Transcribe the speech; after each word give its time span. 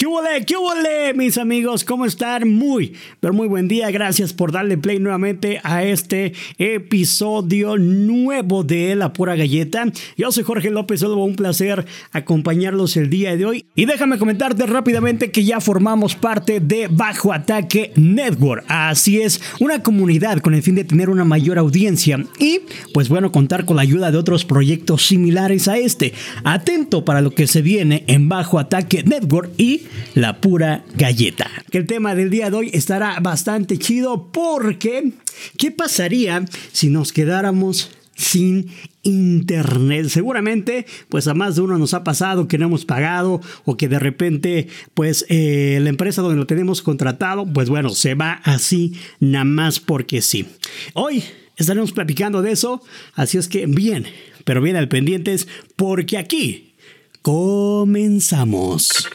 ¿Qué 0.00 0.06
huele? 0.06 0.46
¿Qué 0.46 0.54
huele, 0.56 1.12
mis 1.12 1.36
amigos? 1.36 1.84
¿Cómo 1.84 2.06
están? 2.06 2.48
Muy, 2.54 2.94
pero 3.20 3.34
muy 3.34 3.48
buen 3.48 3.68
día. 3.68 3.90
Gracias 3.90 4.32
por 4.32 4.50
darle 4.50 4.78
play 4.78 4.98
nuevamente 4.98 5.60
a 5.62 5.84
este 5.84 6.32
episodio 6.56 7.76
nuevo 7.76 8.64
de 8.64 8.96
La 8.96 9.12
Pura 9.12 9.36
Galleta. 9.36 9.84
Yo 10.16 10.32
soy 10.32 10.42
Jorge 10.42 10.70
López, 10.70 11.00
solo 11.00 11.22
un 11.22 11.36
placer 11.36 11.84
acompañarlos 12.12 12.96
el 12.96 13.10
día 13.10 13.36
de 13.36 13.44
hoy. 13.44 13.66
Y 13.74 13.84
déjame 13.84 14.16
comentarte 14.16 14.64
rápidamente 14.64 15.30
que 15.30 15.44
ya 15.44 15.60
formamos 15.60 16.14
parte 16.14 16.60
de 16.60 16.88
Bajo 16.90 17.34
Ataque 17.34 17.92
Network. 17.96 18.64
Así 18.68 19.20
es, 19.20 19.38
una 19.60 19.82
comunidad 19.82 20.38
con 20.38 20.54
el 20.54 20.62
fin 20.62 20.76
de 20.76 20.84
tener 20.84 21.10
una 21.10 21.26
mayor 21.26 21.58
audiencia 21.58 22.24
y, 22.38 22.62
pues 22.94 23.10
bueno, 23.10 23.32
contar 23.32 23.66
con 23.66 23.76
la 23.76 23.82
ayuda 23.82 24.10
de 24.10 24.16
otros 24.16 24.46
proyectos 24.46 25.04
similares 25.04 25.68
a 25.68 25.76
este. 25.76 26.14
Atento 26.42 27.04
para 27.04 27.20
lo 27.20 27.32
que 27.32 27.46
se 27.46 27.60
viene 27.60 28.04
en 28.06 28.30
Bajo 28.30 28.58
Ataque 28.58 29.02
Network 29.02 29.50
y 29.58 29.89
la 30.14 30.40
pura 30.40 30.84
galleta. 30.96 31.50
El 31.70 31.86
tema 31.86 32.14
del 32.14 32.30
día 32.30 32.50
de 32.50 32.56
hoy 32.56 32.70
estará 32.72 33.18
bastante 33.20 33.78
chido 33.78 34.30
porque 34.32 35.12
¿qué 35.56 35.70
pasaría 35.70 36.44
si 36.72 36.90
nos 36.90 37.12
quedáramos 37.12 37.90
sin 38.20 38.70
internet. 39.02 40.08
Seguramente, 40.08 40.86
pues 41.08 41.26
a 41.26 41.34
más 41.34 41.56
de 41.56 41.62
uno 41.62 41.78
nos 41.78 41.94
ha 41.94 42.04
pasado 42.04 42.48
que 42.48 42.58
no 42.58 42.66
hemos 42.66 42.84
pagado 42.84 43.40
o 43.64 43.76
que 43.76 43.88
de 43.88 43.98
repente, 43.98 44.68
pues 44.94 45.24
eh, 45.28 45.78
la 45.80 45.88
empresa 45.88 46.22
donde 46.22 46.36
lo 46.36 46.46
tenemos 46.46 46.82
contratado, 46.82 47.46
pues 47.46 47.68
bueno, 47.68 47.88
se 47.90 48.14
va 48.14 48.40
así 48.44 48.92
nada 49.20 49.44
más 49.44 49.80
porque 49.80 50.20
sí. 50.20 50.46
Hoy 50.92 51.24
estaremos 51.56 51.92
platicando 51.92 52.42
de 52.42 52.52
eso, 52.52 52.82
así 53.14 53.38
es 53.38 53.48
que 53.48 53.66
bien, 53.66 54.06
pero 54.44 54.60
bien 54.60 54.76
al 54.76 54.88
pendientes 54.88 55.48
porque 55.76 56.18
aquí 56.18 56.74
comenzamos. 57.22 59.08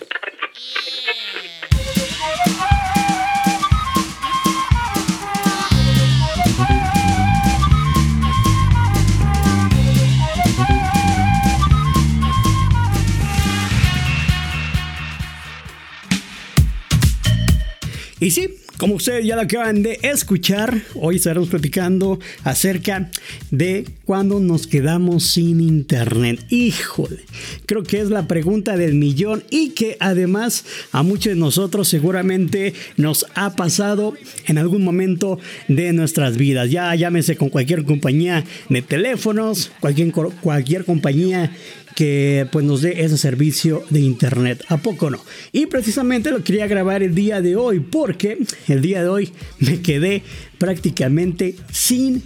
Y 18.25 18.31
sí, 18.31 18.55
como 18.77 18.95
ustedes 18.95 19.25
ya 19.25 19.35
lo 19.35 19.43
acaban 19.43 19.83
de 19.83 19.99
escuchar, 20.01 20.81
hoy 20.95 21.15
estaremos 21.15 21.49
platicando 21.49 22.19
acerca 22.43 23.09
de 23.51 23.85
cuando 24.03 24.39
nos 24.39 24.67
quedamos 24.67 25.25
sin 25.25 25.61
internet. 25.61 26.45
Híjole, 26.49 27.19
creo 27.65 27.83
que 27.83 28.01
es 28.01 28.09
la 28.09 28.27
pregunta 28.27 28.75
del 28.75 28.95
millón 28.95 29.43
y 29.49 29.69
que 29.69 29.97
además 29.99 30.65
a 30.91 31.03
muchos 31.03 31.33
de 31.33 31.39
nosotros 31.39 31.87
seguramente 31.87 32.73
nos 32.97 33.25
ha 33.35 33.55
pasado 33.55 34.13
en 34.47 34.57
algún 34.57 34.83
momento 34.83 35.39
de 35.67 35.93
nuestras 35.93 36.37
vidas. 36.37 36.69
Ya 36.69 36.93
llámese 36.95 37.37
con 37.37 37.49
cualquier 37.49 37.85
compañía 37.85 38.43
de 38.69 38.81
teléfonos, 38.81 39.71
cualquier, 39.79 40.11
cualquier 40.41 40.85
compañía 40.85 41.55
que 41.95 42.47
pues 42.51 42.65
nos 42.65 42.81
dé 42.81 43.03
ese 43.03 43.17
servicio 43.17 43.83
de 43.89 44.01
internet. 44.01 44.63
¿A 44.67 44.77
poco 44.77 45.09
no? 45.09 45.23
Y 45.51 45.65
precisamente 45.65 46.29
lo 46.29 46.43
quería 46.43 46.67
grabar 46.67 47.01
el 47.01 47.15
día 47.15 47.41
de 47.41 47.55
hoy 47.55 47.79
porque 47.79 48.37
el 48.67 48.81
día 48.81 49.01
de 49.01 49.09
hoy 49.09 49.31
me 49.59 49.81
quedé 49.81 50.21
prácticamente 50.57 51.55
sin 51.71 52.23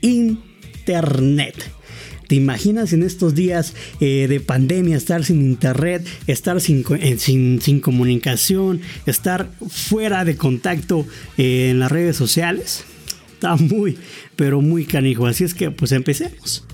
internet. 0.00 1.54
¿Te 2.28 2.34
imaginas 2.34 2.92
en 2.92 3.02
estos 3.02 3.34
días 3.34 3.74
eh, 4.00 4.26
de 4.28 4.40
pandemia 4.40 4.98
estar 4.98 5.24
sin 5.24 5.40
internet, 5.40 6.06
estar 6.26 6.60
sin, 6.60 6.84
eh, 7.00 7.16
sin, 7.18 7.80
comunicación, 7.80 8.82
estar 9.06 9.50
fuera 9.68 10.26
de 10.26 10.36
contacto 10.36 11.06
eh, 11.38 11.70
en 11.70 11.80
las 11.80 11.90
redes 11.90 12.16
sociales? 12.16 12.84
Está 13.32 13.56
muy, 13.56 13.96
pero 14.36 14.60
muy 14.60 14.84
canijo. 14.84 15.26
Así 15.26 15.42
es 15.44 15.54
que 15.54 15.70
pues 15.70 15.90
empecemos. 15.92 16.66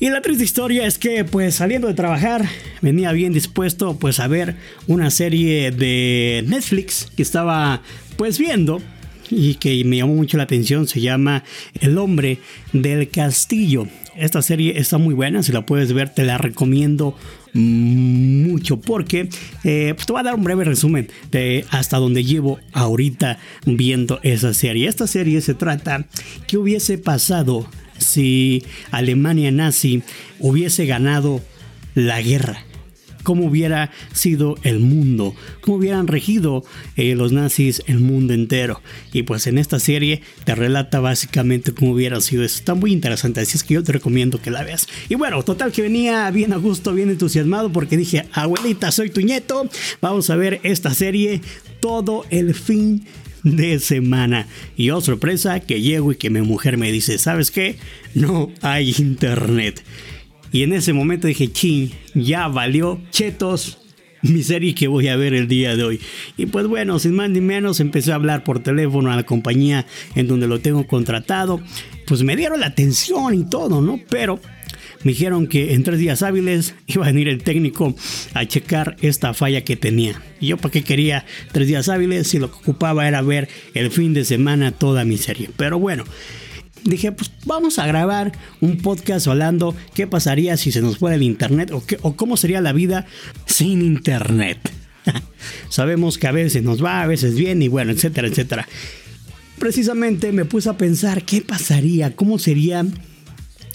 Y 0.00 0.10
la 0.10 0.22
triste 0.22 0.44
historia 0.44 0.86
es 0.86 0.96
que 0.96 1.24
pues 1.24 1.56
saliendo 1.56 1.88
de 1.88 1.94
trabajar 1.94 2.48
venía 2.80 3.10
bien 3.10 3.32
dispuesto 3.32 3.98
pues 3.98 4.20
a 4.20 4.28
ver 4.28 4.54
una 4.86 5.10
serie 5.10 5.72
de 5.72 6.44
Netflix 6.46 7.10
que 7.16 7.22
estaba 7.22 7.82
pues 8.16 8.38
viendo 8.38 8.80
y 9.28 9.54
que 9.56 9.84
me 9.84 9.96
llamó 9.96 10.14
mucho 10.14 10.36
la 10.36 10.44
atención, 10.44 10.86
se 10.86 11.00
llama 11.00 11.42
El 11.80 11.98
hombre 11.98 12.38
del 12.72 13.08
castillo. 13.10 13.88
Esta 14.16 14.40
serie 14.40 14.78
está 14.78 14.98
muy 14.98 15.14
buena, 15.14 15.42
si 15.42 15.50
la 15.50 15.66
puedes 15.66 15.92
ver 15.92 16.10
te 16.10 16.24
la 16.24 16.38
recomiendo 16.38 17.16
mucho 17.52 18.80
porque 18.80 19.28
eh, 19.64 19.94
pues 19.96 20.06
te 20.06 20.12
voy 20.12 20.20
a 20.20 20.24
dar 20.24 20.36
un 20.36 20.44
breve 20.44 20.62
resumen 20.62 21.08
de 21.32 21.64
hasta 21.70 21.96
donde 21.96 22.22
llevo 22.22 22.60
ahorita 22.72 23.40
viendo 23.66 24.20
esa 24.22 24.54
serie. 24.54 24.86
Esta 24.86 25.08
serie 25.08 25.40
se 25.40 25.54
trata 25.54 26.06
que 26.46 26.56
hubiese 26.56 26.98
pasado 26.98 27.66
si 27.98 28.64
Alemania 28.90 29.50
nazi 29.50 30.02
hubiese 30.38 30.86
ganado 30.86 31.42
la 31.94 32.22
guerra. 32.22 32.64
¿Cómo 33.24 33.44
hubiera 33.44 33.90
sido 34.14 34.56
el 34.62 34.78
mundo? 34.78 35.34
¿Cómo 35.60 35.76
hubieran 35.76 36.06
regido 36.06 36.64
eh, 36.96 37.14
los 37.14 37.30
nazis 37.30 37.82
el 37.86 37.98
mundo 37.98 38.32
entero? 38.32 38.80
Y 39.12 39.24
pues 39.24 39.46
en 39.46 39.58
esta 39.58 39.78
serie 39.78 40.22
te 40.44 40.54
relata 40.54 41.00
básicamente 41.00 41.74
cómo 41.74 41.92
hubiera 41.92 42.18
sido 42.22 42.42
eso. 42.42 42.56
Está 42.56 42.74
muy 42.74 42.90
interesante, 42.90 43.40
así 43.40 43.58
es 43.58 43.64
que 43.64 43.74
yo 43.74 43.82
te 43.82 43.92
recomiendo 43.92 44.40
que 44.40 44.50
la 44.50 44.62
veas. 44.62 44.86
Y 45.10 45.16
bueno, 45.16 45.42
total 45.42 45.72
que 45.72 45.82
venía 45.82 46.30
bien 46.30 46.54
a 46.54 46.56
gusto, 46.56 46.94
bien 46.94 47.10
entusiasmado 47.10 47.70
porque 47.70 47.98
dije, 47.98 48.24
abuelita, 48.32 48.90
soy 48.92 49.10
tu 49.10 49.20
nieto. 49.20 49.68
Vamos 50.00 50.30
a 50.30 50.36
ver 50.36 50.60
esta 50.62 50.94
serie 50.94 51.42
todo 51.80 52.24
el 52.30 52.54
fin 52.54 53.04
de 53.42 53.78
semana. 53.78 54.46
Y 54.76 54.90
oh 54.90 55.00
sorpresa, 55.00 55.60
que 55.60 55.80
llego 55.80 56.12
y 56.12 56.16
que 56.16 56.30
mi 56.30 56.40
mujer 56.42 56.76
me 56.76 56.92
dice, 56.92 57.18
¿sabes 57.18 57.50
qué? 57.50 57.76
No 58.14 58.50
hay 58.62 58.94
internet. 58.98 59.82
Y 60.52 60.62
en 60.62 60.72
ese 60.72 60.92
momento 60.92 61.26
dije, 61.26 61.52
ching, 61.52 61.90
ya 62.14 62.48
valió 62.48 63.00
chetos 63.10 63.78
mi 64.22 64.42
serie 64.42 64.74
que 64.74 64.88
voy 64.88 65.08
a 65.08 65.16
ver 65.16 65.34
el 65.34 65.48
día 65.48 65.76
de 65.76 65.84
hoy. 65.84 66.00
Y 66.36 66.46
pues 66.46 66.66
bueno, 66.66 66.98
sin 66.98 67.14
más 67.14 67.30
ni 67.30 67.40
menos, 67.40 67.80
empecé 67.80 68.12
a 68.12 68.16
hablar 68.16 68.44
por 68.44 68.60
teléfono 68.60 69.12
a 69.12 69.16
la 69.16 69.24
compañía 69.24 69.86
en 70.14 70.26
donde 70.26 70.48
lo 70.48 70.60
tengo 70.60 70.86
contratado. 70.86 71.60
Pues 72.06 72.22
me 72.22 72.36
dieron 72.36 72.60
la 72.60 72.66
atención 72.66 73.34
y 73.34 73.48
todo, 73.48 73.80
¿no? 73.80 74.00
Pero 74.08 74.40
me 75.04 75.12
dijeron 75.12 75.46
que 75.46 75.74
en 75.74 75.84
tres 75.84 75.98
días 75.98 76.22
hábiles 76.22 76.74
iba 76.86 77.04
a 77.04 77.08
venir 77.08 77.28
el 77.28 77.42
técnico 77.42 77.94
a 78.34 78.46
checar 78.46 78.96
esta 79.00 79.32
falla 79.34 79.62
que 79.62 79.76
tenía. 79.76 80.20
Y 80.40 80.48
yo 80.48 80.56
para 80.56 80.72
qué 80.72 80.82
quería 80.82 81.24
tres 81.52 81.68
días 81.68 81.88
hábiles 81.88 82.26
si 82.26 82.38
lo 82.38 82.50
que 82.50 82.58
ocupaba 82.58 83.06
era 83.06 83.22
ver 83.22 83.48
el 83.74 83.90
fin 83.90 84.14
de 84.14 84.24
semana 84.24 84.72
toda 84.72 85.04
mi 85.04 85.16
serie. 85.16 85.50
Pero 85.56 85.78
bueno. 85.78 86.04
Dije, 86.84 87.10
pues 87.10 87.32
vamos 87.44 87.80
a 87.80 87.86
grabar 87.88 88.32
un 88.60 88.78
podcast 88.78 89.26
hablando 89.26 89.74
qué 89.94 90.06
pasaría 90.06 90.56
si 90.56 90.70
se 90.70 90.80
nos 90.80 90.98
fuera 90.98 91.16
el 91.16 91.22
internet 91.22 91.72
o, 91.72 91.82
o 92.02 92.14
cómo 92.14 92.36
sería 92.36 92.60
la 92.60 92.72
vida 92.72 93.04
sin 93.46 93.82
internet. 93.82 94.58
Sabemos 95.68 96.18
que 96.18 96.28
a 96.28 96.32
veces 96.32 96.62
nos 96.62 96.82
va, 96.82 97.02
a 97.02 97.06
veces 97.06 97.34
bien 97.34 97.62
y 97.62 97.68
bueno, 97.68 97.90
etcétera, 97.90 98.28
etcétera. 98.28 98.68
Precisamente 99.58 100.30
me 100.30 100.44
puse 100.44 100.68
a 100.68 100.76
pensar 100.76 101.24
qué 101.24 101.40
pasaría, 101.40 102.14
cómo 102.14 102.38
sería 102.38 102.86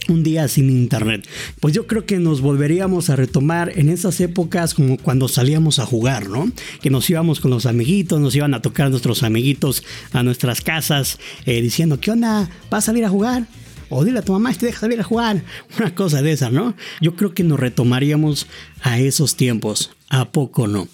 un 0.10 0.24
día 0.24 0.48
sin 0.48 0.70
internet. 0.70 1.28
Pues 1.60 1.74
yo 1.74 1.88
creo 1.88 2.06
que 2.06 2.20
nos 2.20 2.42
volveríamos 2.42 3.10
a 3.10 3.16
retomar 3.16 3.72
en 3.76 3.90
esas 3.90 4.20
épocas 4.20 4.74
como 4.74 4.98
cuando 4.98 5.28
salíamos 5.28 5.80
a 5.80 5.86
jugar, 5.86 6.30
¿no? 6.30 6.52
Que 6.82 6.90
nos 6.90 7.10
íbamos 7.10 7.40
con 7.40 7.52
los 7.52 7.66
amiguitos, 7.66 8.20
nos 8.20 8.36
iban 8.36 8.54
a 8.54 8.62
tocar 8.62 8.90
nuestros 8.90 9.24
amiguitos 9.24 9.84
a 10.12 10.24
nuestras 10.24 10.62
casas 10.62 11.20
eh, 11.46 11.62
diciendo, 11.62 12.00
¿qué 12.00 12.12
onda? 12.12 12.50
¿Vas 12.70 12.84
a 12.84 12.88
salir 12.88 13.06
a 13.06 13.10
jugar? 13.10 13.48
O 13.90 14.04
dile 14.04 14.20
a 14.20 14.24
tu 14.24 14.34
mamá 14.34 14.52
si 14.54 14.60
te 14.60 14.66
deja 14.68 14.80
salir 14.80 15.00
a 15.00 15.04
jugar. 15.04 15.44
Una 15.78 15.94
cosa 15.94 16.22
de 16.22 16.32
esa, 16.32 16.50
¿no? 16.50 16.76
Yo 17.02 17.16
creo 17.16 17.34
que 17.34 17.44
nos 17.44 17.60
retomaríamos 17.60 18.48
a 18.82 19.00
esos 19.00 19.36
tiempos. 19.36 19.92
¿A 20.10 20.32
poco 20.32 20.68
no? 20.68 20.88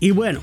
Y 0.00 0.10
bueno, 0.10 0.40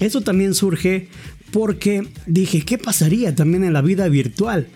eso 0.00 0.20
también 0.20 0.54
surge 0.54 1.08
porque 1.50 2.08
dije, 2.26 2.62
¿qué 2.62 2.78
pasaría 2.78 3.34
también 3.34 3.62
en 3.62 3.72
la 3.72 3.82
vida 3.82 4.08
virtual? 4.08 4.66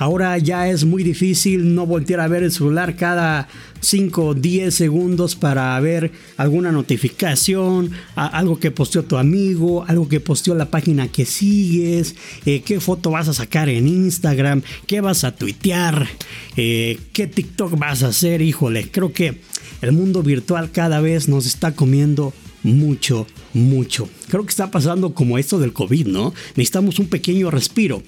Ahora 0.00 0.38
ya 0.38 0.66
es 0.66 0.86
muy 0.86 1.02
difícil 1.02 1.74
no 1.74 1.84
voltear 1.84 2.20
a 2.20 2.26
ver 2.26 2.42
el 2.42 2.50
celular 2.50 2.96
cada 2.96 3.48
5 3.80 4.24
o 4.24 4.34
10 4.34 4.74
segundos 4.74 5.36
para 5.36 5.78
ver 5.78 6.10
alguna 6.38 6.72
notificación, 6.72 7.90
algo 8.14 8.58
que 8.58 8.70
posteó 8.70 9.04
tu 9.04 9.18
amigo, 9.18 9.84
algo 9.86 10.08
que 10.08 10.18
posteó 10.18 10.54
la 10.54 10.70
página 10.70 11.08
que 11.08 11.26
sigues, 11.26 12.14
eh, 12.46 12.62
qué 12.62 12.80
foto 12.80 13.10
vas 13.10 13.28
a 13.28 13.34
sacar 13.34 13.68
en 13.68 13.88
Instagram, 13.88 14.62
qué 14.86 15.02
vas 15.02 15.22
a 15.24 15.36
tuitear, 15.36 16.08
eh, 16.56 16.98
qué 17.12 17.26
TikTok 17.26 17.78
vas 17.78 18.02
a 18.02 18.06
hacer. 18.06 18.40
Híjole, 18.40 18.90
creo 18.90 19.12
que 19.12 19.42
el 19.82 19.92
mundo 19.92 20.22
virtual 20.22 20.70
cada 20.72 21.02
vez 21.02 21.28
nos 21.28 21.44
está 21.44 21.72
comiendo 21.72 22.32
mucho, 22.62 23.26
mucho. 23.52 24.08
Creo 24.28 24.44
que 24.44 24.50
está 24.50 24.70
pasando 24.70 25.12
como 25.12 25.36
esto 25.36 25.58
del 25.58 25.74
COVID, 25.74 26.06
¿no? 26.06 26.32
Necesitamos 26.56 26.98
un 26.98 27.08
pequeño 27.08 27.50
respiro 27.50 28.02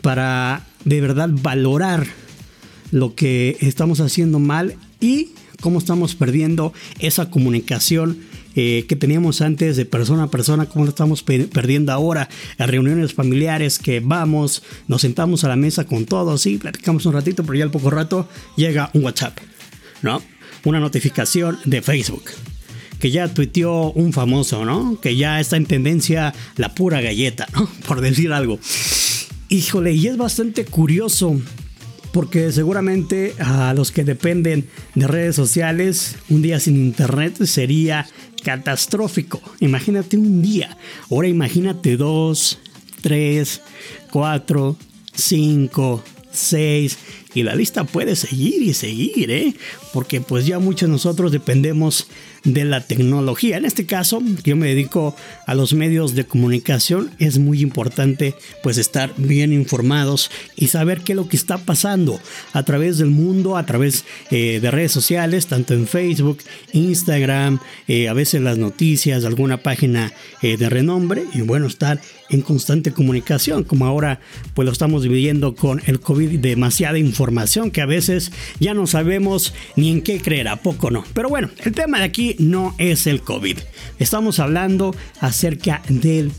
para 0.00 0.64
de 0.84 1.00
verdad 1.00 1.28
valorar 1.30 2.06
lo 2.90 3.14
que 3.14 3.56
estamos 3.60 4.00
haciendo 4.00 4.38
mal 4.38 4.76
y 5.00 5.30
cómo 5.60 5.78
estamos 5.78 6.14
perdiendo 6.14 6.72
esa 6.98 7.30
comunicación 7.30 8.18
eh, 8.54 8.86
que 8.88 8.96
teníamos 8.96 9.40
antes 9.40 9.76
de 9.76 9.84
persona 9.84 10.24
a 10.24 10.30
persona, 10.30 10.66
como 10.66 10.84
lo 10.84 10.88
estamos 10.88 11.22
perdiendo 11.22 11.92
ahora, 11.92 12.28
las 12.56 12.68
reuniones 12.68 13.14
familiares 13.14 13.78
que 13.78 14.00
vamos, 14.00 14.62
nos 14.88 15.02
sentamos 15.02 15.44
a 15.44 15.48
la 15.48 15.56
mesa 15.56 15.84
con 15.84 16.06
todos, 16.06 16.44
y 16.46 16.58
platicamos 16.58 17.06
un 17.06 17.12
ratito, 17.12 17.44
pero 17.44 17.58
ya 17.58 17.64
al 17.64 17.70
poco 17.70 17.90
rato 17.90 18.28
llega 18.56 18.90
un 18.94 19.04
WhatsApp, 19.04 19.38
¿no? 20.02 20.22
Una 20.64 20.80
notificación 20.80 21.58
de 21.66 21.82
Facebook 21.82 22.24
que 22.98 23.12
ya 23.12 23.28
tuiteó 23.28 23.92
un 23.92 24.12
famoso, 24.12 24.64
¿no? 24.64 24.98
Que 25.00 25.14
ya 25.14 25.38
está 25.38 25.56
en 25.56 25.66
tendencia 25.66 26.34
la 26.56 26.74
pura 26.74 27.00
galleta, 27.00 27.46
¿no? 27.54 27.68
Por 27.86 28.00
decir 28.00 28.32
algo. 28.32 28.58
Híjole, 29.50 29.92
y 29.92 30.06
es 30.08 30.18
bastante 30.18 30.66
curioso 30.66 31.40
porque 32.12 32.52
seguramente 32.52 33.34
a 33.38 33.72
los 33.72 33.92
que 33.92 34.04
dependen 34.04 34.68
de 34.94 35.06
redes 35.06 35.36
sociales, 35.36 36.16
un 36.28 36.42
día 36.42 36.60
sin 36.60 36.76
internet 36.76 37.42
sería 37.44 38.06
catastrófico. 38.44 39.40
Imagínate 39.60 40.18
un 40.18 40.42
día, 40.42 40.76
ahora 41.10 41.28
imagínate 41.28 41.96
dos, 41.96 42.58
tres, 43.00 43.62
cuatro, 44.10 44.76
cinco, 45.14 46.02
seis, 46.30 46.98
y 47.38 47.44
la 47.44 47.54
lista 47.54 47.84
puede 47.84 48.16
seguir 48.16 48.64
y 48.64 48.74
seguir, 48.74 49.30
¿eh? 49.30 49.54
Porque 49.92 50.20
pues 50.20 50.44
ya 50.44 50.58
muchos 50.58 50.88
de 50.88 50.92
nosotros 50.92 51.30
dependemos 51.30 52.08
de 52.42 52.64
la 52.64 52.80
tecnología. 52.80 53.58
En 53.58 53.64
este 53.64 53.86
caso, 53.86 54.22
yo 54.42 54.56
me 54.56 54.68
dedico 54.68 55.14
a 55.46 55.54
los 55.54 55.72
medios 55.72 56.16
de 56.16 56.24
comunicación, 56.24 57.10
es 57.20 57.38
muy 57.38 57.60
importante 57.60 58.34
pues 58.62 58.76
estar 58.76 59.12
bien 59.16 59.52
informados 59.52 60.32
y 60.56 60.68
saber 60.68 61.02
qué 61.02 61.12
es 61.12 61.16
lo 61.16 61.28
que 61.28 61.36
está 61.36 61.58
pasando 61.58 62.18
a 62.52 62.64
través 62.64 62.98
del 62.98 63.10
mundo, 63.10 63.56
a 63.56 63.66
través 63.66 64.04
eh, 64.32 64.58
de 64.60 64.70
redes 64.72 64.90
sociales, 64.90 65.46
tanto 65.46 65.74
en 65.74 65.86
Facebook, 65.86 66.38
Instagram, 66.72 67.60
eh, 67.86 68.08
a 68.08 68.14
veces 68.14 68.40
las 68.40 68.58
noticias, 68.58 69.24
alguna 69.24 69.58
página 69.58 70.12
eh, 70.42 70.56
de 70.56 70.68
renombre 70.68 71.22
y 71.34 71.42
bueno, 71.42 71.68
estar 71.68 72.00
en 72.30 72.42
constante 72.42 72.92
comunicación, 72.92 73.62
como 73.62 73.86
ahora 73.86 74.20
pues 74.54 74.66
lo 74.66 74.72
estamos 74.72 75.02
viviendo 75.04 75.54
con 75.54 75.80
el 75.86 76.00
COVID, 76.00 76.40
demasiada 76.40 76.98
información 76.98 77.27
que 77.72 77.80
a 77.80 77.86
veces 77.86 78.32
ya 78.58 78.74
no 78.74 78.86
sabemos 78.86 79.54
ni 79.76 79.90
en 79.90 80.02
qué 80.02 80.20
creer, 80.20 80.48
a 80.48 80.56
poco 80.56 80.90
no. 80.90 81.04
Pero 81.12 81.28
bueno, 81.28 81.50
el 81.64 81.72
tema 81.72 81.98
de 81.98 82.04
aquí 82.04 82.36
no 82.38 82.74
es 82.78 83.06
el 83.06 83.22
COVID. 83.22 83.58
Estamos 83.98 84.38
hablando 84.38 84.94
acerca 85.20 85.82
del 85.88 86.32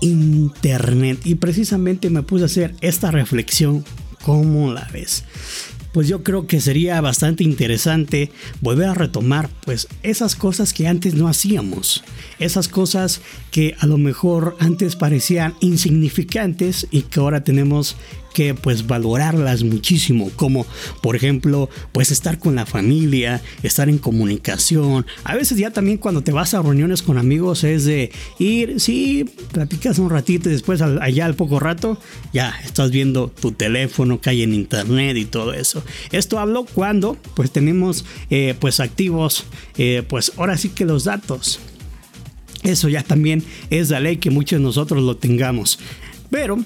Internet 0.00 1.20
y 1.24 1.34
precisamente 1.36 2.10
me 2.10 2.22
puse 2.22 2.44
a 2.44 2.46
hacer 2.46 2.74
esta 2.80 3.10
reflexión. 3.10 3.84
¿Cómo 4.22 4.72
la 4.72 4.88
ves? 4.92 5.24
pues 5.92 6.08
yo 6.08 6.22
creo 6.22 6.46
que 6.46 6.60
sería 6.60 7.00
bastante 7.00 7.44
interesante 7.44 8.30
volver 8.60 8.88
a 8.88 8.94
retomar 8.94 9.50
pues 9.64 9.88
esas 10.02 10.36
cosas 10.36 10.72
que 10.72 10.86
antes 10.86 11.14
no 11.14 11.28
hacíamos, 11.28 12.04
esas 12.38 12.68
cosas 12.68 13.20
que 13.50 13.74
a 13.78 13.86
lo 13.86 13.98
mejor 13.98 14.56
antes 14.60 14.96
parecían 14.96 15.54
insignificantes 15.60 16.86
y 16.90 17.02
que 17.02 17.20
ahora 17.20 17.42
tenemos 17.42 17.96
que 18.34 18.54
pues 18.54 18.86
valorarlas 18.86 19.64
muchísimo, 19.64 20.30
como 20.36 20.66
por 21.02 21.16
ejemplo 21.16 21.68
pues 21.92 22.10
estar 22.10 22.38
con 22.38 22.54
la 22.54 22.66
familia, 22.66 23.42
estar 23.62 23.88
en 23.88 23.98
comunicación. 23.98 25.06
A 25.24 25.34
veces 25.34 25.58
ya 25.58 25.70
también 25.70 25.98
cuando 25.98 26.22
te 26.22 26.32
vas 26.32 26.54
a 26.54 26.62
reuniones 26.62 27.02
con 27.02 27.18
amigos 27.18 27.64
es 27.64 27.84
de 27.84 28.12
ir, 28.38 28.80
sí, 28.80 29.24
platicas 29.52 29.98
un 29.98 30.10
ratito 30.10 30.48
y 30.48 30.52
después 30.52 30.80
allá 30.82 31.26
al 31.26 31.34
poco 31.34 31.60
rato 31.60 31.98
ya 32.32 32.54
estás 32.64 32.90
viendo 32.90 33.28
tu 33.28 33.52
teléfono 33.52 34.20
que 34.20 34.30
hay 34.30 34.42
en 34.42 34.54
internet 34.54 35.16
y 35.16 35.24
todo 35.24 35.52
eso. 35.52 35.82
Esto 36.12 36.38
hablo 36.38 36.64
cuando 36.64 37.16
pues 37.34 37.50
tenemos 37.50 38.04
eh, 38.30 38.54
pues 38.58 38.80
activos 38.80 39.44
eh, 39.76 40.02
pues 40.08 40.32
ahora 40.36 40.56
sí 40.56 40.70
que 40.70 40.84
los 40.84 41.04
datos. 41.04 41.60
Eso 42.62 42.88
ya 42.88 43.02
también 43.02 43.42
es 43.70 43.90
la 43.90 44.00
ley 44.00 44.18
que 44.18 44.30
muchos 44.30 44.58
de 44.58 44.62
nosotros 44.62 45.02
lo 45.02 45.16
tengamos. 45.16 45.78
Pero 46.30 46.58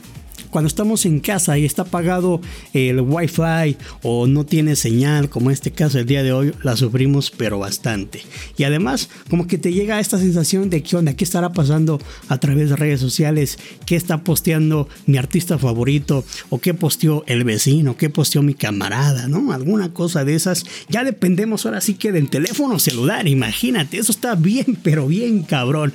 cuando 0.54 0.68
estamos 0.68 1.04
en 1.04 1.18
casa 1.18 1.58
y 1.58 1.64
está 1.64 1.82
apagado 1.82 2.40
el 2.74 3.00
wifi 3.00 3.76
o 4.04 4.28
no 4.28 4.46
tiene 4.46 4.76
señal, 4.76 5.28
como 5.28 5.50
en 5.50 5.54
este 5.54 5.72
caso 5.72 5.98
el 5.98 6.06
día 6.06 6.22
de 6.22 6.32
hoy, 6.32 6.52
la 6.62 6.76
sufrimos 6.76 7.32
pero 7.32 7.58
bastante. 7.58 8.22
Y 8.56 8.62
además, 8.62 9.08
como 9.28 9.48
que 9.48 9.58
te 9.58 9.72
llega 9.72 9.98
esta 9.98 10.16
sensación 10.16 10.70
de 10.70 10.84
qué 10.84 10.94
onda, 10.94 11.14
qué 11.14 11.24
estará 11.24 11.52
pasando 11.52 12.00
a 12.28 12.38
través 12.38 12.70
de 12.70 12.76
redes 12.76 13.00
sociales, 13.00 13.58
qué 13.84 13.96
está 13.96 14.22
posteando 14.22 14.88
mi 15.06 15.16
artista 15.16 15.58
favorito 15.58 16.24
o 16.50 16.60
qué 16.60 16.72
posteó 16.72 17.24
el 17.26 17.42
vecino, 17.42 17.96
qué 17.96 18.08
posteó 18.08 18.40
mi 18.42 18.54
camarada, 18.54 19.26
¿no? 19.26 19.52
Alguna 19.52 19.92
cosa 19.92 20.24
de 20.24 20.36
esas. 20.36 20.64
Ya 20.88 21.02
dependemos 21.02 21.66
ahora 21.66 21.80
sí 21.80 21.94
que 21.94 22.12
del 22.12 22.30
teléfono 22.30 22.78
celular, 22.78 23.26
imagínate, 23.26 23.98
eso 23.98 24.12
está 24.12 24.36
bien, 24.36 24.78
pero 24.84 25.08
bien 25.08 25.42
cabrón. 25.42 25.92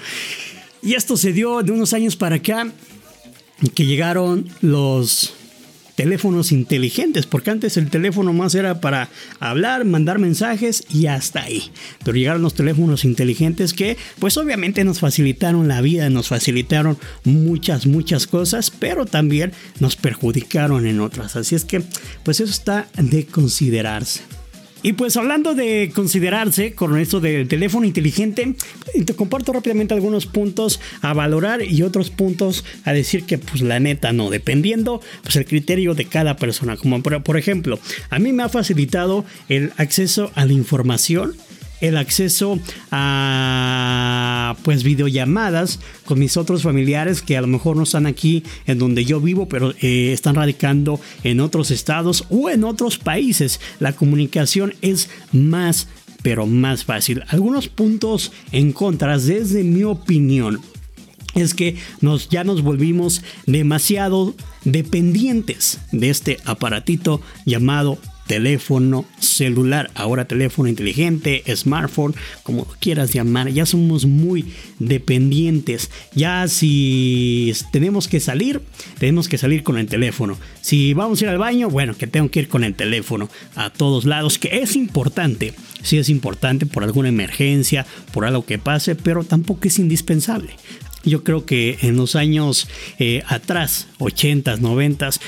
Y 0.83 0.95
esto 0.95 1.15
se 1.15 1.31
dio 1.31 1.63
de 1.63 1.71
unos 1.71 1.93
años 1.93 2.17
para 2.17 2.35
acá 2.35 2.69
que 3.75 3.85
llegaron 3.85 4.47
los 4.61 5.33
teléfonos 5.99 6.53
inteligentes, 6.53 7.25
porque 7.25 7.51
antes 7.51 7.75
el 7.75 7.89
teléfono 7.89 8.31
más 8.31 8.55
era 8.55 8.79
para 8.79 9.09
hablar, 9.41 9.83
mandar 9.83 10.17
mensajes 10.17 10.85
y 10.89 11.07
hasta 11.07 11.41
ahí. 11.41 11.71
Pero 12.05 12.15
llegaron 12.15 12.41
los 12.41 12.53
teléfonos 12.53 13.03
inteligentes 13.03 13.73
que 13.73 13.97
pues 14.17 14.37
obviamente 14.37 14.85
nos 14.85 15.01
facilitaron 15.01 15.67
la 15.67 15.81
vida, 15.81 16.09
nos 16.09 16.29
facilitaron 16.29 16.97
muchas, 17.25 17.85
muchas 17.85 18.27
cosas, 18.27 18.71
pero 18.71 19.05
también 19.05 19.51
nos 19.81 19.97
perjudicaron 19.97 20.87
en 20.87 21.01
otras. 21.01 21.35
Así 21.35 21.55
es 21.55 21.65
que 21.65 21.83
pues 22.23 22.39
eso 22.39 22.51
está 22.51 22.87
de 22.95 23.25
considerarse. 23.25 24.21
Y 24.81 24.93
pues 24.93 25.17
hablando 25.17 25.55
de 25.55 25.91
considerarse 25.93 26.73
con 26.73 26.97
esto 26.97 27.19
del 27.19 27.47
teléfono 27.47 27.85
inteligente, 27.85 28.55
te 29.05 29.13
comparto 29.13 29.51
rápidamente 29.51 29.93
algunos 29.93 30.25
puntos 30.25 30.79
a 31.01 31.13
valorar 31.13 31.61
y 31.61 31.83
otros 31.83 32.09
puntos 32.09 32.63
a 32.85 32.93
decir 32.93 33.25
que 33.25 33.37
pues 33.37 33.61
la 33.61 33.79
neta 33.79 34.13
no, 34.13 34.29
dependiendo 34.29 35.01
pues 35.23 35.35
el 35.35 35.45
criterio 35.45 35.95
de 35.95 36.05
cada 36.05 36.37
persona. 36.37 36.77
Como 36.77 37.01
por, 37.03 37.21
por 37.23 37.37
ejemplo, 37.37 37.79
a 38.09 38.19
mí 38.19 38.31
me 38.31 38.43
ha 38.43 38.49
facilitado 38.49 39.25
el 39.49 39.73
acceso 39.77 40.31
a 40.35 40.45
la 40.45 40.53
información 40.53 41.35
el 41.81 41.97
acceso 41.97 42.59
a 42.91 44.55
pues 44.63 44.83
videollamadas 44.83 45.79
con 46.05 46.19
mis 46.19 46.37
otros 46.37 46.63
familiares 46.63 47.21
que 47.21 47.37
a 47.37 47.41
lo 47.41 47.47
mejor 47.47 47.77
no 47.77 47.83
están 47.83 48.05
aquí 48.05 48.43
en 48.65 48.79
donde 48.79 49.05
yo 49.05 49.21
vivo, 49.21 49.47
pero 49.47 49.73
eh, 49.81 50.11
están 50.13 50.35
radicando 50.35 50.99
en 51.23 51.39
otros 51.39 51.71
estados 51.71 52.25
o 52.29 52.49
en 52.49 52.63
otros 52.63 52.97
países. 52.97 53.59
La 53.79 53.93
comunicación 53.93 54.73
es 54.81 55.09
más 55.31 55.87
pero 56.21 56.45
más 56.45 56.83
fácil. 56.83 57.23
Algunos 57.29 57.69
puntos 57.69 58.33
en 58.51 58.73
contra 58.73 59.17
desde 59.17 59.63
mi 59.63 59.83
opinión 59.83 60.59
es 61.35 61.53
que 61.53 61.75
nos, 62.01 62.29
ya 62.29 62.43
nos 62.43 62.61
volvimos 62.61 63.21
demasiado 63.45 64.35
dependientes 64.63 65.79
de 65.91 66.09
este 66.09 66.39
aparatito 66.45 67.21
llamado 67.45 67.97
teléfono 68.29 69.05
celular, 69.19 69.89
ahora 69.95 70.25
teléfono 70.25 70.69
inteligente, 70.69 71.43
smartphone, 71.55 72.13
como 72.43 72.65
quieras 72.79 73.11
llamar, 73.11 73.49
ya 73.49 73.65
somos 73.65 74.05
muy 74.05 74.53
dependientes. 74.77 75.89
Ya 76.13 76.47
si 76.47 77.51
tenemos 77.71 78.07
que 78.07 78.19
salir, 78.19 78.61
tenemos 78.99 79.27
que 79.27 79.39
salir 79.39 79.63
con 79.63 79.79
el 79.79 79.87
teléfono. 79.87 80.37
Si 80.61 80.93
vamos 80.93 81.19
a 81.19 81.23
ir 81.23 81.29
al 81.31 81.39
baño, 81.39 81.71
bueno, 81.71 81.97
que 81.97 82.05
tengo 82.05 82.29
que 82.29 82.41
ir 82.41 82.49
con 82.49 82.63
el 82.63 82.75
teléfono 82.75 83.29
a 83.55 83.71
todos 83.71 84.05
lados, 84.05 84.37
que 84.37 84.59
es 84.59 84.75
importante. 84.75 85.55
Sí 85.81 85.97
es 85.97 86.07
importante 86.09 86.67
por 86.67 86.83
alguna 86.83 87.09
emergencia, 87.09 87.87
por 88.13 88.25
algo 88.25 88.45
que 88.45 88.59
pase, 88.59 88.93
pero 88.93 89.23
tampoco 89.23 89.67
es 89.67 89.79
indispensable. 89.79 90.51
Yo 91.03 91.23
creo 91.23 91.45
que 91.45 91.79
en 91.81 91.95
los 91.95 92.15
años 92.15 92.67
eh, 92.99 93.23
atrás, 93.27 93.87
80s, 93.99 94.59
90s, 94.59 95.19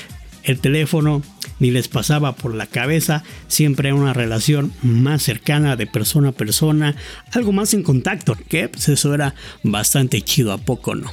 el 0.44 0.58
teléfono 0.60 1.22
ni 1.58 1.70
les 1.70 1.88
pasaba 1.88 2.34
por 2.34 2.54
la 2.54 2.66
cabeza, 2.66 3.22
siempre 3.46 3.88
era 3.88 3.96
una 3.96 4.12
relación 4.12 4.72
más 4.82 5.22
cercana 5.22 5.76
de 5.76 5.86
persona 5.86 6.30
a 6.30 6.32
persona, 6.32 6.96
algo 7.32 7.52
más 7.52 7.72
en 7.74 7.82
contacto, 7.82 8.36
que 8.48 8.68
pues 8.68 8.88
eso 8.88 9.14
era 9.14 9.34
bastante 9.62 10.22
chido, 10.22 10.52
¿a 10.52 10.58
poco 10.58 10.94
no? 10.94 11.10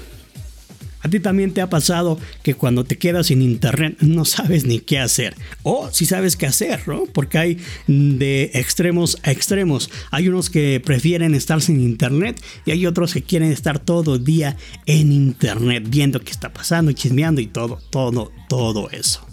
A 1.01 1.09
ti 1.09 1.19
también 1.19 1.53
te 1.53 1.61
ha 1.61 1.69
pasado 1.69 2.19
que 2.43 2.55
cuando 2.55 2.83
te 2.83 2.97
quedas 2.97 3.27
sin 3.27 3.41
internet 3.41 3.97
no 4.01 4.25
sabes 4.25 4.65
ni 4.65 4.79
qué 4.79 4.99
hacer. 4.99 5.35
O 5.63 5.89
si 5.91 6.05
sabes 6.05 6.35
qué 6.35 6.45
hacer, 6.45 6.87
¿no? 6.87 7.05
Porque 7.05 7.37
hay 7.37 7.57
de 7.87 8.51
extremos 8.53 9.17
a 9.23 9.31
extremos. 9.31 9.89
Hay 10.11 10.27
unos 10.27 10.49
que 10.49 10.81
prefieren 10.83 11.35
estar 11.35 11.61
sin 11.61 11.79
internet 11.79 12.41
y 12.65 12.71
hay 12.71 12.85
otros 12.85 13.13
que 13.13 13.23
quieren 13.23 13.51
estar 13.51 13.79
todo 13.79 14.15
el 14.15 14.23
día 14.23 14.57
en 14.85 15.11
internet 15.11 15.85
viendo 15.87 16.19
qué 16.19 16.31
está 16.31 16.51
pasando, 16.51 16.91
chismeando 16.91 17.41
y 17.41 17.47
todo, 17.47 17.79
todo, 17.89 18.31
todo 18.49 18.89
eso. 18.89 19.25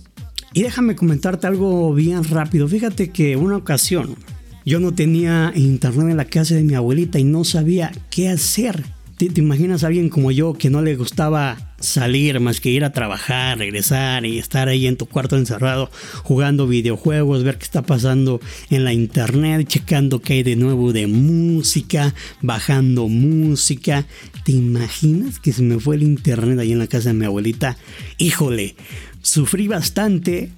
Y 0.52 0.62
déjame 0.62 0.96
comentarte 0.96 1.46
algo 1.46 1.92
bien 1.92 2.24
rápido. 2.24 2.66
Fíjate 2.68 3.10
que 3.10 3.36
una 3.36 3.56
ocasión 3.56 4.16
yo 4.64 4.80
no 4.80 4.94
tenía 4.94 5.52
internet 5.54 6.10
en 6.10 6.16
la 6.16 6.24
casa 6.24 6.54
de 6.54 6.62
mi 6.62 6.74
abuelita 6.74 7.18
y 7.18 7.24
no 7.24 7.44
sabía 7.44 7.92
qué 8.10 8.28
hacer 8.28 8.95
¿Te, 9.16 9.30
imaginas 9.36 9.82
a 9.82 9.86
alguien 9.86 10.10
como 10.10 10.30
yo 10.30 10.52
que 10.52 10.68
no 10.68 10.82
le 10.82 10.94
gustaba 10.94 11.56
salir 11.80 12.38
más 12.38 12.60
que 12.60 12.68
ir 12.68 12.84
a 12.84 12.92
trabajar, 12.92 13.56
regresar 13.56 14.26
y 14.26 14.38
estar 14.38 14.68
ahí 14.68 14.86
en 14.86 14.98
tu 14.98 15.06
cuarto 15.06 15.38
encerrado 15.38 15.90
jugando 16.22 16.66
videojuegos, 16.66 17.42
ver 17.42 17.56
qué 17.56 17.64
está 17.64 17.80
pasando 17.80 18.40
en 18.68 18.84
la 18.84 18.92
internet, 18.92 19.66
checando 19.66 20.20
qué 20.20 20.34
hay 20.34 20.42
de 20.42 20.56
nuevo 20.56 20.92
de 20.92 21.06
música, 21.06 22.14
bajando 22.42 23.08
música? 23.08 24.04
¿Te 24.44 24.52
imaginas 24.52 25.38
que 25.38 25.54
se 25.54 25.62
me 25.62 25.80
fue 25.80 25.96
el 25.96 26.02
internet 26.02 26.58
ahí 26.58 26.72
en 26.72 26.78
la 26.78 26.86
casa 26.86 27.08
de 27.08 27.14
mi 27.14 27.24
abuelita? 27.24 27.78
Híjole, 28.18 28.76
sufrí 29.22 29.66
bastante 29.66 30.50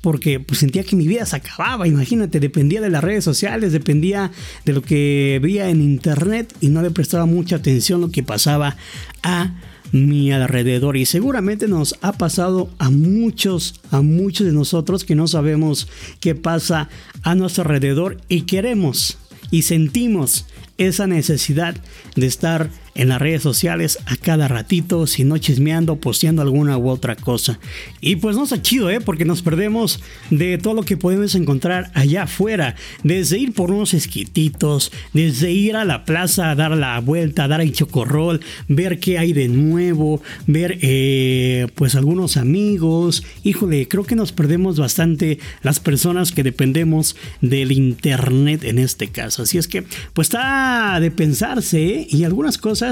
porque 0.00 0.40
pues, 0.40 0.60
sentía 0.60 0.84
que 0.84 0.96
mi 0.96 1.06
vida 1.06 1.26
se 1.26 1.36
acababa, 1.36 1.86
imagínate, 1.86 2.40
dependía 2.40 2.80
de 2.80 2.90
las 2.90 3.04
redes 3.04 3.24
sociales, 3.24 3.72
dependía 3.72 4.30
de 4.64 4.72
lo 4.72 4.82
que 4.82 5.38
veía 5.42 5.68
en 5.68 5.82
internet 5.82 6.54
y 6.60 6.68
no 6.68 6.82
le 6.82 6.90
prestaba 6.90 7.26
mucha 7.26 7.56
atención 7.56 8.00
lo 8.00 8.10
que 8.10 8.22
pasaba 8.22 8.76
a 9.22 9.54
mi 9.92 10.32
alrededor. 10.32 10.96
Y 10.96 11.06
seguramente 11.06 11.68
nos 11.68 11.96
ha 12.00 12.12
pasado 12.12 12.70
a 12.78 12.90
muchos, 12.90 13.80
a 13.90 14.00
muchos 14.02 14.46
de 14.46 14.52
nosotros 14.52 15.04
que 15.04 15.14
no 15.14 15.26
sabemos 15.26 15.88
qué 16.20 16.34
pasa 16.34 16.88
a 17.22 17.34
nuestro 17.34 17.62
alrededor 17.62 18.18
y 18.28 18.42
queremos 18.42 19.18
y 19.50 19.62
sentimos 19.62 20.46
esa 20.78 21.06
necesidad 21.06 21.76
de 22.16 22.26
estar 22.26 22.70
en 23.00 23.08
las 23.08 23.20
redes 23.20 23.42
sociales 23.42 23.98
a 24.04 24.16
cada 24.16 24.46
ratito, 24.46 25.06
si 25.06 25.24
no 25.24 25.38
chismeando, 25.38 25.96
posteando 25.96 26.42
alguna 26.42 26.76
u 26.76 26.90
otra 26.90 27.16
cosa. 27.16 27.58
Y 28.02 28.16
pues 28.16 28.36
no 28.36 28.44
está 28.44 28.60
chido, 28.60 28.90
¿eh? 28.90 29.00
Porque 29.00 29.24
nos 29.24 29.40
perdemos 29.40 30.02
de 30.28 30.58
todo 30.58 30.74
lo 30.74 30.82
que 30.82 30.98
podemos 30.98 31.34
encontrar 31.34 31.90
allá 31.94 32.24
afuera. 32.24 32.76
Desde 33.02 33.38
ir 33.38 33.54
por 33.54 33.70
unos 33.70 33.94
esquititos, 33.94 34.92
desde 35.14 35.50
ir 35.50 35.76
a 35.76 35.86
la 35.86 36.04
plaza 36.04 36.50
a 36.50 36.54
dar 36.54 36.72
la 36.72 37.00
vuelta, 37.00 37.48
dar 37.48 37.62
el 37.62 37.72
chocorrol, 37.72 38.42
ver 38.68 39.00
qué 39.00 39.16
hay 39.16 39.32
de 39.32 39.48
nuevo, 39.48 40.20
ver 40.46 40.78
eh, 40.82 41.68
pues 41.76 41.94
algunos 41.94 42.36
amigos. 42.36 43.24
Híjole, 43.44 43.88
creo 43.88 44.04
que 44.04 44.14
nos 44.14 44.32
perdemos 44.32 44.78
bastante 44.78 45.38
las 45.62 45.80
personas 45.80 46.32
que 46.32 46.42
dependemos 46.42 47.16
del 47.40 47.72
internet 47.72 48.64
en 48.64 48.78
este 48.78 49.08
caso. 49.08 49.44
Así 49.44 49.56
es 49.56 49.68
que 49.68 49.84
pues 50.12 50.28
está 50.28 51.00
de 51.00 51.10
pensarse 51.10 51.82
¿eh? 51.82 52.06
y 52.10 52.24
algunas 52.24 52.58
cosas 52.58 52.89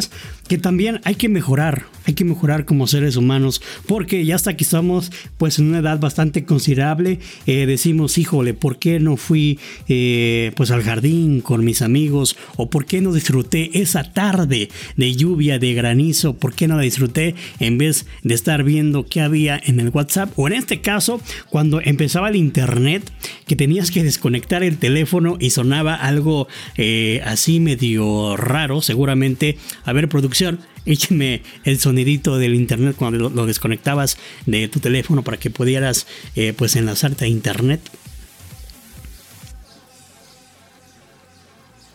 que 0.49 0.59
también 0.59 1.01
hay 1.05 1.17
que 1.17 1.29
mejorar, 1.29 1.87
hay 2.07 2.15
que 2.15 2.25
mejorar 2.25 2.65
como 2.65 2.87
seres 2.87 3.17
humanos, 3.17 3.61
porque 3.87 4.25
ya 4.25 4.35
hasta 4.35 4.57
que 4.57 4.65
estamos 4.65 5.13
pues 5.37 5.59
en 5.59 5.69
una 5.69 5.79
edad 5.79 5.99
bastante 6.01 6.45
considerable, 6.45 7.21
eh, 7.47 7.67
decimos, 7.67 8.19
híjole, 8.19 8.55
¿por 8.55 8.79
qué 8.79 9.01
no 9.01 9.17
fui 9.17 9.59
eh, 9.89 10.53
pues 10.57 10.71
al 10.71 10.83
jardín 10.83 11.41
con 11.41 11.65
mis 11.65 11.83
amigos? 11.83 12.37
¿O 12.57 12.71
por 12.71 12.87
qué 12.87 13.01
no 13.01 13.13
disfruté 13.13 13.81
esa 13.81 14.13
tarde 14.13 14.71
de 14.97 15.15
lluvia, 15.15 15.59
de 15.59 15.75
granizo? 15.75 16.35
¿Por 16.35 16.55
qué 16.55 16.69
no 16.69 16.77
la 16.77 16.83
disfruté 16.83 17.35
en 17.61 17.79
vez 17.79 18.07
de 18.23 18.35
estar 18.35 18.65
viendo 18.65 19.07
qué 19.07 19.21
había 19.21 19.61
en 19.63 19.81
el 19.81 19.91
WhatsApp? 19.91 20.33
O 20.37 20.47
en 20.47 20.55
este 20.55 20.81
caso, 20.81 21.21
cuando 21.51 21.81
empezaba 21.83 22.29
el 22.29 22.37
internet, 22.37 23.11
que 23.47 23.57
tenías 23.57 23.91
que 23.91 24.05
desconectar 24.05 24.63
el 24.63 24.79
teléfono 24.79 25.37
y 25.41 25.51
sonaba 25.51 25.95
algo 25.95 26.49
eh, 26.77 27.21
así 27.25 27.61
medio 27.61 28.37
raro, 28.37 28.83
seguramente 28.83 29.59
a 29.89 29.93
ver, 29.95 30.07
producción, 30.07 30.61
écheme 30.85 31.41
el 31.65 31.79
sonidito 31.81 32.37
del 32.37 32.55
internet 32.55 32.95
cuando 32.95 33.31
lo, 33.31 33.47
desconectabas 33.47 34.19
de 34.45 34.69
tu 34.69 34.81
teléfono 34.81 35.25
para 35.25 35.39
que 35.39 35.49
pudieras 35.49 36.07
eh, 36.37 36.53
pues 36.55 36.77
enlazarte 36.77 37.25
a 37.25 37.29
internet. 37.29 37.81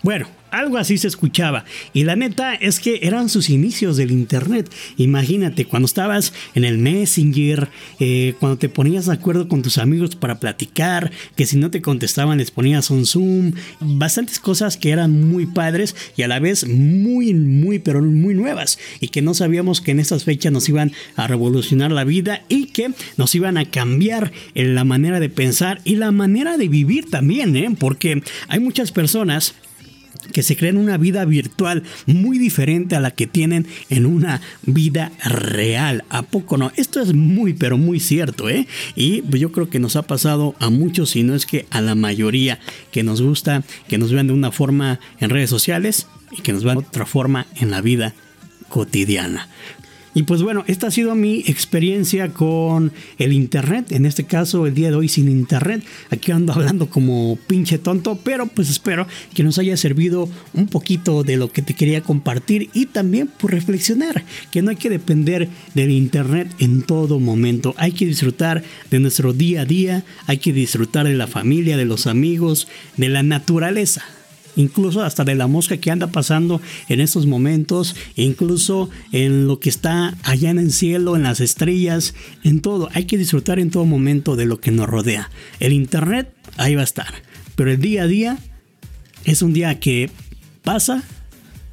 Bueno, 0.04 0.28
algo 0.52 0.78
así 0.78 0.98
se 0.98 1.08
escuchaba. 1.08 1.64
Y 1.94 2.04
la 2.04 2.18
neta 2.18 2.54
es 2.54 2.82
que 2.82 3.00
eran 3.04 3.30
sus 3.30 3.50
inicios 3.50 3.96
del 3.96 4.12
Internet. 4.12 4.70
Imagínate, 4.98 5.64
cuando 5.64 5.86
estabas 5.86 6.34
en 6.56 6.66
el 6.66 6.78
Messenger, 6.78 7.70
eh, 8.02 8.36
cuando 8.38 8.58
te 8.58 8.68
ponías 8.68 9.06
de 9.06 9.14
acuerdo 9.14 9.48
con 9.48 9.62
tus 9.62 9.78
amigos 9.78 10.18
para 10.18 10.42
platicar, 10.42 11.12
que 11.38 11.46
si 11.46 11.56
no 11.56 11.72
te 11.72 11.82
contestaban 11.82 12.38
les 12.38 12.52
ponías 12.52 12.92
un 12.92 13.06
Zoom, 13.06 13.54
bastantes 13.80 14.40
cosas 14.40 14.76
que 14.76 14.92
eran 14.92 15.24
muy 15.28 15.46
padres 15.46 15.96
y 16.18 16.24
a 16.24 16.28
la 16.28 16.40
vez 16.40 16.68
muy, 16.68 17.34
muy, 17.34 17.80
pero 17.80 18.02
muy 18.02 18.36
nuevas. 18.36 18.78
Y 19.00 19.08
que 19.08 19.22
no 19.22 19.34
sabíamos 19.34 19.80
que 19.80 19.92
en 19.92 20.02
estas 20.02 20.26
fechas 20.26 20.52
nos 20.52 20.68
iban 20.68 20.92
a 21.16 21.28
revolucionar 21.28 21.94
la 21.94 22.04
vida 22.04 22.44
y 22.50 22.66
que 22.66 22.92
nos 23.16 23.34
iban 23.36 23.58
a 23.58 23.72
cambiar 23.72 24.34
en 24.54 24.76
la 24.76 24.84
manera 24.84 25.22
de 25.22 25.30
pensar 25.30 25.80
y 25.86 25.96
la 25.96 26.12
manera 26.12 26.58
de 26.58 26.68
vivir 26.68 27.10
también, 27.10 27.56
¿eh? 27.56 27.74
Porque 27.80 28.22
hay 28.50 28.60
muchas 28.60 28.92
personas 28.92 29.56
que 30.32 30.44
se 30.44 30.56
creen 30.56 30.78
una 30.78 30.98
vida 30.98 31.26
virtual 31.26 31.84
muy 32.06 32.38
diferente 32.38 32.96
a 32.96 33.00
la 33.00 33.12
que 33.12 33.28
tienen 33.28 33.68
en 33.90 34.06
una 34.06 34.42
vida 34.64 35.12
real. 35.24 36.04
¿A 36.10 36.24
poco 36.24 36.58
no? 36.58 36.72
Esto 36.76 37.02
es 37.02 37.14
muy, 37.14 37.54
pero 37.54 37.78
muy 37.78 38.00
cierto, 38.00 38.50
¿eh? 38.50 38.68
Y 38.96 39.24
yo 39.38 39.52
creo 39.52 39.70
que 39.70 39.80
nos 39.80 39.96
ha 39.96 40.04
pasado 40.04 40.56
a 40.60 40.70
muchos, 40.70 41.12
si 41.12 41.24
no 41.24 41.36
es 41.36 41.46
que 41.46 41.66
a 41.70 41.82
la 41.82 41.96
mayoría, 41.96 42.60
que 42.92 43.04
nos 43.04 43.22
gusta 43.22 43.64
que 43.88 43.98
nos 43.98 44.12
vean 44.12 44.28
de 44.28 44.34
una 44.34 44.52
forma 44.52 45.00
en 45.20 45.30
redes 45.30 45.50
sociales 45.50 46.08
y 46.32 46.42
que 46.42 46.54
nos 46.54 46.64
vean 46.64 46.80
de 46.80 46.86
otra 46.86 47.06
forma 47.06 47.48
en 47.56 47.72
la 47.72 47.82
vida 47.82 48.14
cotidiana. 48.70 49.48
Y 50.16 50.24
pues 50.24 50.44
bueno, 50.44 50.64
esta 50.68 50.88
ha 50.88 50.92
sido 50.92 51.16
mi 51.16 51.40
experiencia 51.48 52.30
con 52.30 52.92
el 53.18 53.34
Internet. 53.34 53.92
En 53.92 54.06
este 54.06 54.26
caso, 54.26 54.68
el 54.68 54.74
día 54.74 54.90
de 54.90 54.96
hoy 54.96 55.10
sin 55.10 55.30
Internet. 55.30 55.84
Aquí 56.12 56.32
ando 56.32 56.54
hablando 56.54 56.90
como 56.90 57.38
pinche 57.48 57.80
tonto, 57.80 58.20
pero 58.24 58.46
pues 58.48 58.70
espero 58.70 59.08
que 59.34 59.44
nos 59.44 59.58
haya 59.58 59.76
servido 59.76 60.30
un 60.54 60.68
poquito 60.68 61.24
de 61.24 61.38
lo 61.38 61.52
que 61.52 61.62
te 61.62 61.74
quería 61.74 62.02
compartir 62.02 62.70
y 62.74 62.86
también 62.86 63.28
por 63.28 63.52
reflexionar 63.52 64.24
que 64.52 64.62
no 64.62 64.70
hay 64.70 64.76
que 64.76 64.90
depender 64.90 65.50
del 65.74 65.92
Internet 65.92 66.54
en 66.60 66.84
todo 66.84 67.20
momento. 67.20 67.74
Hay 67.78 67.94
que 67.94 68.06
disfrutar 68.06 68.64
de 68.92 69.00
nuestro 69.00 69.34
día 69.34 69.62
a 69.62 69.66
día, 69.66 70.04
hay 70.28 70.38
que 70.38 70.54
disfrutar 70.54 71.08
de 71.08 71.16
la 71.16 71.28
familia, 71.28 71.78
de 71.78 71.86
los 71.86 72.08
amigos, 72.08 72.68
de 72.98 73.10
la 73.10 73.24
naturaleza 73.24 74.04
incluso 74.56 75.04
hasta 75.04 75.24
de 75.24 75.36
la 75.36 75.48
mosca 75.48 75.78
que 75.78 75.92
anda 75.92 76.08
pasando 76.08 76.62
en 76.90 77.00
estos 77.00 77.26
momentos, 77.26 77.96
incluso 78.16 78.90
en 79.12 79.48
lo 79.48 79.60
que 79.60 79.70
está 79.70 80.16
allá 80.24 80.50
en 80.50 80.60
el 80.60 80.72
cielo, 80.72 81.16
en 81.16 81.24
las 81.24 81.40
estrellas, 81.40 82.14
en 82.44 82.62
todo. 82.62 82.90
Hay 82.94 83.06
que 83.06 83.18
disfrutar 83.18 83.60
en 83.60 83.72
todo 83.72 83.86
momento 83.86 84.36
de 84.36 84.46
lo 84.46 84.60
que 84.60 84.72
nos 84.72 84.88
rodea. 84.88 85.30
El 85.60 85.74
Internet 85.74 86.34
ahí 86.58 86.76
va 86.76 86.82
a 86.82 86.86
estar, 86.86 87.14
pero 87.56 87.72
el 87.72 87.80
día 87.80 88.04
a 88.04 88.08
día 88.08 88.38
es 89.26 89.42
un 89.42 89.54
día 89.54 89.80
que 89.80 90.10
pasa, 90.64 91.04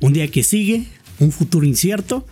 un 0.01 0.13
día 0.13 0.29
que 0.29 0.43
sigue, 0.43 0.87
un 1.19 1.33
futuro 1.33 1.67
incierto 1.67 2.27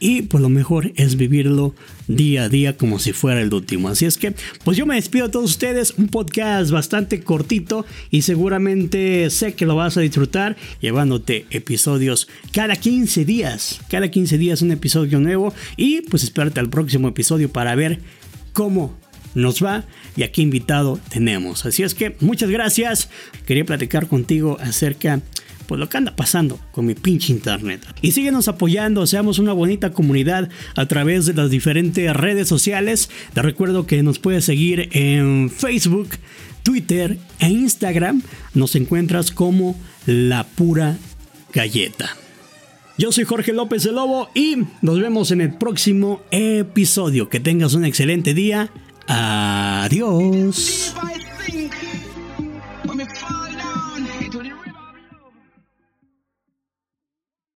y 0.00 0.22
pues 0.22 0.42
lo 0.42 0.48
mejor 0.48 0.92
es 0.96 1.16
vivirlo 1.16 1.74
día 2.06 2.44
a 2.44 2.48
día 2.48 2.76
como 2.76 2.98
si 2.98 3.12
fuera 3.12 3.40
el 3.40 3.52
último. 3.52 3.88
Así 3.88 4.06
es 4.06 4.18
que 4.18 4.34
pues 4.64 4.76
yo 4.76 4.86
me 4.86 4.94
despido 4.94 5.26
a 5.26 5.30
todos 5.30 5.50
ustedes, 5.50 5.94
un 5.96 6.08
podcast 6.08 6.70
bastante 6.70 7.20
cortito 7.20 7.84
y 8.10 8.22
seguramente 8.22 9.30
sé 9.30 9.54
que 9.54 9.66
lo 9.66 9.76
vas 9.76 9.96
a 9.96 10.00
disfrutar 10.00 10.56
llevándote 10.80 11.46
episodios 11.50 12.28
cada 12.52 12.76
15 12.76 13.24
días, 13.24 13.80
cada 13.90 14.08
15 14.08 14.38
días 14.38 14.62
un 14.62 14.72
episodio 14.72 15.20
nuevo 15.20 15.52
y 15.76 16.02
pues 16.02 16.22
espérate 16.22 16.60
al 16.60 16.70
próximo 16.70 17.08
episodio 17.08 17.50
para 17.50 17.74
ver 17.74 18.00
cómo 18.52 18.96
nos 19.34 19.62
va 19.62 19.84
y 20.16 20.22
a 20.22 20.32
qué 20.32 20.42
invitado 20.42 20.98
tenemos. 21.10 21.66
Así 21.66 21.82
es 21.82 21.94
que 21.94 22.16
muchas 22.20 22.50
gracias. 22.50 23.08
Quería 23.46 23.64
platicar 23.64 24.08
contigo 24.08 24.56
acerca 24.60 25.20
pues 25.68 25.78
lo 25.78 25.88
que 25.90 25.98
anda 25.98 26.16
pasando 26.16 26.58
con 26.72 26.86
mi 26.86 26.94
pinche 26.94 27.30
internet. 27.30 27.86
Y 28.00 28.12
síguenos 28.12 28.48
apoyando, 28.48 29.06
seamos 29.06 29.38
una 29.38 29.52
bonita 29.52 29.90
comunidad 29.90 30.48
a 30.74 30.86
través 30.86 31.26
de 31.26 31.34
las 31.34 31.50
diferentes 31.50 32.10
redes 32.14 32.48
sociales. 32.48 33.10
Te 33.34 33.42
recuerdo 33.42 33.86
que 33.86 34.02
nos 34.02 34.18
puedes 34.18 34.46
seguir 34.46 34.88
en 34.92 35.50
Facebook, 35.50 36.08
Twitter 36.62 37.18
e 37.38 37.50
Instagram. 37.50 38.22
Nos 38.54 38.74
encuentras 38.76 39.30
como 39.30 39.78
La 40.06 40.44
Pura 40.44 40.96
Galleta. 41.52 42.16
Yo 42.96 43.12
soy 43.12 43.24
Jorge 43.24 43.52
López 43.52 43.84
de 43.84 43.92
Lobo 43.92 44.30
y 44.34 44.56
nos 44.80 44.98
vemos 44.98 45.30
en 45.32 45.42
el 45.42 45.52
próximo 45.52 46.22
episodio. 46.30 47.28
Que 47.28 47.40
tengas 47.40 47.74
un 47.74 47.84
excelente 47.84 48.32
día. 48.32 48.70
Adiós. 49.06 50.94